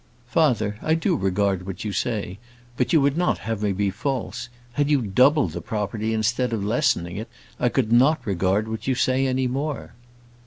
[0.25, 2.39] "Father, I do regard what you say;
[2.75, 4.49] but you would not have me be false.
[4.73, 8.95] Had you doubled the property instead of lessening it, I could not regard what you
[8.95, 9.93] say any more."